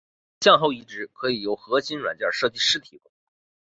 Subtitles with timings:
[0.41, 3.11] 向后移植可以由核心软件设计师提供。